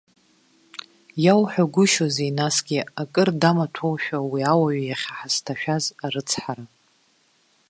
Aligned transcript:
Иауҳәагәышьозеи, 1.23 2.31
насгьы 2.39 2.79
акыр 3.01 3.29
дамаҭәоума 3.41 4.17
уи 4.31 4.41
ауаҩ 4.51 4.79
иахьа 4.83 5.17
ҳазҭашәаз 5.17 5.85
арыцҳара? 6.05 6.65